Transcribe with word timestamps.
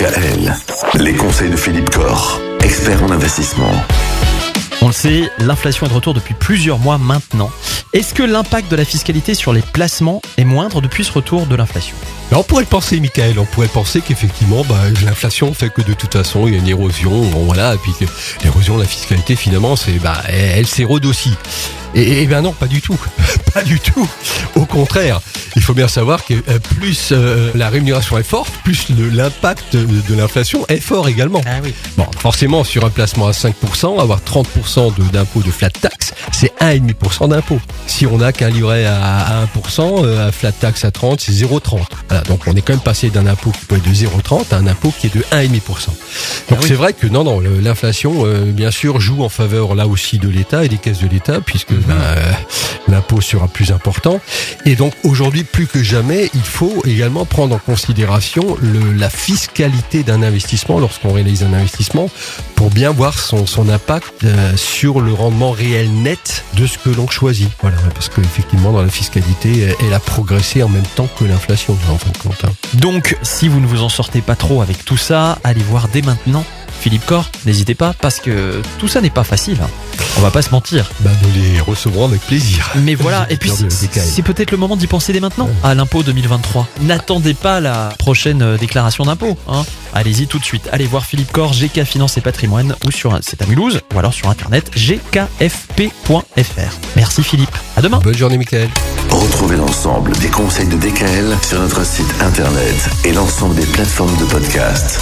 DKL. 0.00 0.56
Les 0.94 1.12
conseils 1.12 1.50
de 1.50 1.56
Philippe 1.56 1.90
Corr, 1.90 2.40
expert 2.62 3.02
en 3.04 3.10
investissement. 3.10 3.70
On 4.80 4.86
le 4.86 4.94
sait, 4.94 5.30
l'inflation 5.38 5.84
est 5.84 5.90
de 5.90 5.94
retour 5.94 6.14
depuis 6.14 6.32
plusieurs 6.32 6.78
mois 6.78 6.96
maintenant. 6.96 7.50
Est-ce 7.92 8.14
que 8.14 8.22
l'impact 8.22 8.70
de 8.70 8.76
la 8.76 8.86
fiscalité 8.86 9.34
sur 9.34 9.52
les 9.52 9.60
placements 9.60 10.22
est 10.38 10.44
moindre 10.44 10.80
depuis 10.80 11.04
ce 11.04 11.12
retour 11.12 11.44
de 11.44 11.54
l'inflation? 11.54 11.96
On 12.32 12.42
pourrait 12.42 12.62
le 12.62 12.68
penser, 12.68 12.98
Michael. 12.98 13.38
On 13.38 13.44
pourrait 13.44 13.68
penser 13.68 14.00
qu'effectivement, 14.00 14.64
bah, 14.66 14.78
l'inflation 15.04 15.52
fait 15.52 15.68
que 15.68 15.82
de 15.82 15.92
toute 15.92 16.14
façon, 16.14 16.46
il 16.46 16.54
y 16.54 16.56
a 16.56 16.60
une 16.60 16.68
érosion. 16.68 17.10
Bon, 17.26 17.44
voilà. 17.44 17.74
Et 17.74 17.78
puis 17.78 17.92
que 18.00 18.06
l'érosion 18.42 18.76
de 18.76 18.82
la 18.82 18.88
fiscalité, 18.88 19.36
finalement, 19.36 19.76
c'est, 19.76 19.98
bah, 19.98 20.22
elle, 20.28 20.60
elle 20.60 20.66
s'érode 20.66 21.04
aussi. 21.04 21.34
Et, 21.94 22.22
et 22.22 22.26
ben 22.26 22.40
non, 22.40 22.52
pas 22.52 22.68
du 22.68 22.80
tout. 22.80 22.98
pas 23.52 23.62
du 23.62 23.78
tout. 23.78 24.08
Au 24.54 24.64
contraire. 24.64 25.20
Il 25.56 25.62
faut 25.62 25.74
bien 25.74 25.88
savoir 25.88 26.24
que 26.24 26.34
euh, 26.34 26.58
plus 26.76 27.08
euh, 27.12 27.50
la 27.54 27.68
rémunération 27.70 28.18
est 28.18 28.22
forte, 28.22 28.52
plus 28.64 28.86
l'impact 29.12 29.74
de, 29.76 29.84
de 29.84 30.14
l'inflation 30.14 30.64
est 30.68 30.80
fort 30.80 31.08
également. 31.08 31.40
Ah 31.46 31.58
oui. 31.62 31.74
Bon, 31.96 32.06
forcément, 32.18 32.64
sur 32.64 32.84
un 32.84 32.90
placement 32.90 33.26
à 33.26 33.32
5%, 33.32 34.00
avoir 34.00 34.20
30% 34.20 34.94
de- 34.96 35.02
d'impôt 35.12 35.40
de, 35.42 35.50
flat 35.50 35.70
tax, 35.70 36.12
c'est 36.32 36.52
1,5% 36.60 37.28
d'impôt. 37.28 37.60
Si 37.86 38.06
on 38.06 38.18
n'a 38.18 38.32
qu'un 38.32 38.48
livret 38.50 38.84
à, 38.86 39.40
à 39.42 39.44
1%, 39.46 40.04
euh, 40.04 40.28
un 40.28 40.32
flat 40.32 40.52
tax 40.52 40.84
à 40.84 40.90
30, 40.90 41.20
c'est 41.20 41.32
0,30. 41.32 41.80
Voilà, 42.08 42.22
donc 42.24 42.42
on 42.46 42.54
est 42.54 42.62
quand 42.62 42.72
même 42.72 42.80
passé 42.82 43.10
d'un 43.10 43.26
impôt 43.26 43.50
qui 43.50 43.64
peut 43.66 43.76
être 43.76 43.88
de 43.88 43.94
0,30 43.94 44.52
à 44.54 44.56
un 44.58 44.66
impôt 44.66 44.92
qui 44.98 45.06
est 45.08 45.14
de 45.16 45.20
1,5%. 45.32 45.86
Donc 45.86 45.94
Ah 46.50 46.54
oui. 46.60 46.68
c'est 46.68 46.74
vrai 46.74 46.92
que 46.92 47.06
non, 47.06 47.24
non, 47.24 47.40
l'inflation, 47.40 48.24
euh, 48.24 48.44
bien 48.52 48.70
sûr, 48.70 49.00
joue 49.00 49.22
en 49.24 49.28
faveur 49.28 49.74
là 49.74 49.86
aussi 49.86 50.18
de 50.18 50.28
l'État 50.28 50.64
et 50.64 50.68
des 50.68 50.78
caisses 50.78 51.00
de 51.00 51.08
l'État, 51.08 51.40
puisque 51.40 51.72
ben, 51.72 51.94
euh, 52.00 52.32
l'impôt 52.88 53.20
sera 53.20 53.48
plus 53.48 53.72
important. 53.72 54.20
Et 54.66 54.76
donc 54.76 54.92
aujourd'hui, 55.04 55.39
plus 55.44 55.66
que 55.66 55.82
jamais, 55.82 56.30
il 56.34 56.40
faut 56.42 56.82
également 56.86 57.24
prendre 57.24 57.54
en 57.54 57.58
considération 57.58 58.56
la 58.96 59.10
fiscalité 59.10 60.02
d'un 60.02 60.22
investissement 60.22 60.78
lorsqu'on 60.78 61.12
réalise 61.12 61.42
un 61.42 61.52
investissement 61.52 62.08
pour 62.56 62.70
bien 62.70 62.90
voir 62.90 63.18
son, 63.18 63.46
impact 63.68 64.24
euh, 64.24 64.56
sur 64.56 65.00
le 65.00 65.12
rendement 65.12 65.50
réel 65.50 65.90
net 65.92 66.44
de 66.54 66.66
ce 66.66 66.78
que 66.78 66.90
l'on 66.90 67.08
choisit. 67.08 67.48
Voilà, 67.60 67.76
parce 67.94 68.08
qu'effectivement, 68.08 68.72
dans 68.72 68.82
la 68.82 68.88
fiscalité, 68.90 69.60
elle- 69.60 69.74
elle 69.86 69.94
a 69.94 70.00
progressé 70.00 70.62
en 70.62 70.68
même 70.68 70.86
temps 70.96 71.08
que 71.18 71.24
l'inflation, 71.24 71.76
hein. 71.90 72.48
Donc, 72.74 73.16
si 73.22 73.48
vous 73.48 73.60
ne 73.60 73.66
vous 73.66 73.82
en 73.82 73.88
sortez 73.88 74.20
pas 74.20 74.36
trop 74.36 74.62
avec 74.62 74.84
tout 74.84 74.96
ça, 74.96 75.38
allez 75.44 75.62
voir 75.62 75.88
dès 75.92 76.02
maintenant 76.02 76.44
Philippe 76.80 77.04
Corr. 77.06 77.30
N'hésitez 77.46 77.74
pas, 77.74 77.94
parce 78.00 78.20
que 78.20 78.62
tout 78.78 78.88
ça 78.88 79.00
n'est 79.00 79.10
pas 79.10 79.24
facile. 79.24 79.58
hein. 79.62 79.68
On 80.20 80.22
va 80.22 80.30
pas 80.30 80.42
se 80.42 80.50
mentir. 80.50 80.90
Bah, 81.00 81.10
nous 81.22 81.30
les 81.42 81.60
recevrons 81.60 82.04
avec 82.04 82.20
plaisir. 82.20 82.70
Mais 82.76 82.94
voilà, 82.94 83.26
et 83.30 83.36
puis 83.38 83.50
c'est 83.88 84.20
peut-être 84.22 84.50
le 84.50 84.58
moment 84.58 84.76
d'y 84.76 84.86
penser 84.86 85.14
dès 85.14 85.20
maintenant 85.20 85.48
à 85.64 85.74
l'impôt 85.74 86.02
2023. 86.02 86.68
N'attendez 86.82 87.32
pas 87.32 87.58
la 87.60 87.88
prochaine 87.98 88.42
euh, 88.42 88.58
déclaration 88.58 89.04
d'impôt. 89.04 89.38
Hein. 89.48 89.62
Allez-y 89.94 90.26
tout 90.26 90.38
de 90.38 90.44
suite. 90.44 90.68
Allez 90.72 90.84
voir 90.86 91.06
Philippe 91.06 91.32
Corr, 91.32 91.52
GK 91.54 91.84
Finance 91.84 92.18
et 92.18 92.20
Patrimoine, 92.20 92.76
ou 92.84 92.90
sur 92.90 93.14
un- 93.14 93.20
c'est 93.22 93.40
à 93.40 93.46
Mulhouse, 93.46 93.80
ou 93.94 93.98
alors 93.98 94.12
sur 94.12 94.28
internet 94.28 94.70
gkfp.fr. 94.76 95.88
Merci 96.96 97.22
Philippe. 97.22 97.56
À 97.76 97.80
demain. 97.80 97.98
Bonne 98.04 98.14
journée, 98.16 98.36
Michael. 98.36 98.68
Retrouvez 99.08 99.56
l'ensemble 99.56 100.12
des 100.18 100.28
conseils 100.28 100.68
de 100.68 100.76
DKL 100.76 101.34
sur 101.48 101.60
notre 101.60 101.84
site 101.86 102.14
internet 102.20 102.90
et 103.06 103.12
l'ensemble 103.12 103.54
des 103.54 103.66
plateformes 103.66 104.16
de 104.18 104.24
podcast. 104.26 105.00